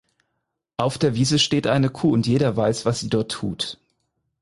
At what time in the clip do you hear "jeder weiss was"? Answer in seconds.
2.25-3.01